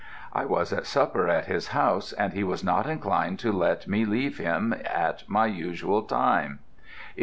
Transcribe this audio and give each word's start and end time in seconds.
I 0.33 0.45
was 0.45 0.73
at 0.73 0.87
supper 0.87 1.27
at 1.29 1.45
his 1.45 1.67
house, 1.67 2.11
and 2.11 2.33
he 2.33 2.43
was 2.43 2.63
not 2.63 2.87
inclined 2.87 3.37
to 3.41 3.51
let 3.51 3.87
me 3.87 4.03
leave 4.03 4.39
him 4.39 4.73
at 4.83 5.23
my 5.29 5.45
usual 5.45 6.01
time. 6.01 6.57